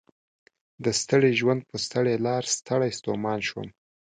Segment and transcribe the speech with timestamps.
[0.83, 3.67] د ستړي ژوند په ستړي لار ستړی ستومان شوم